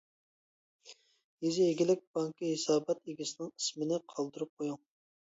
يېزا 1.47 1.67
ئىگىلىك 1.73 2.01
بانكا 2.17 2.49
ھېسابات 2.53 3.11
ئىگىسىنىڭ 3.11 3.51
ئىسمىنى 3.51 3.99
قالدۇرۇپ 4.15 4.51
قويۇڭ. 4.63 4.81